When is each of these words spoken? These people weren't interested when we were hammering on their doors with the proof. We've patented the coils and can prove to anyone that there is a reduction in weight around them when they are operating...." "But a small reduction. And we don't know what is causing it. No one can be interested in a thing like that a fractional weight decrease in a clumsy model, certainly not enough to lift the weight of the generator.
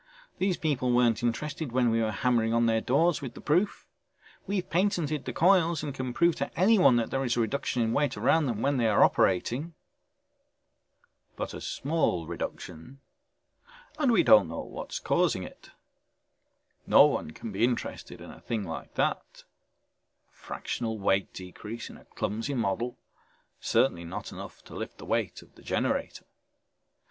These 0.39 0.57
people 0.57 0.91
weren't 0.91 1.21
interested 1.21 1.71
when 1.71 1.91
we 1.91 2.01
were 2.01 2.09
hammering 2.09 2.55
on 2.55 2.65
their 2.65 2.81
doors 2.81 3.21
with 3.21 3.35
the 3.35 3.39
proof. 3.39 3.87
We've 4.47 4.67
patented 4.67 5.25
the 5.25 5.31
coils 5.31 5.83
and 5.83 5.93
can 5.93 6.11
prove 6.11 6.35
to 6.37 6.49
anyone 6.59 6.95
that 6.95 7.11
there 7.11 7.23
is 7.23 7.37
a 7.37 7.39
reduction 7.39 7.83
in 7.83 7.93
weight 7.93 8.17
around 8.17 8.47
them 8.47 8.63
when 8.63 8.77
they 8.77 8.87
are 8.87 9.03
operating...." 9.03 9.75
"But 11.35 11.53
a 11.53 11.61
small 11.61 12.25
reduction. 12.25 12.99
And 13.99 14.11
we 14.11 14.23
don't 14.23 14.47
know 14.47 14.61
what 14.63 14.91
is 14.91 14.97
causing 14.97 15.43
it. 15.43 15.69
No 16.87 17.05
one 17.05 17.29
can 17.29 17.51
be 17.51 17.63
interested 17.63 18.21
in 18.21 18.31
a 18.31 18.41
thing 18.41 18.63
like 18.63 18.95
that 18.95 19.43
a 20.27 20.31
fractional 20.33 20.97
weight 20.97 21.31
decrease 21.31 21.91
in 21.91 21.97
a 21.97 22.05
clumsy 22.05 22.55
model, 22.55 22.97
certainly 23.59 24.03
not 24.05 24.31
enough 24.31 24.63
to 24.63 24.73
lift 24.75 24.97
the 24.97 25.05
weight 25.05 25.43
of 25.43 25.53
the 25.53 25.61
generator. 25.61 26.25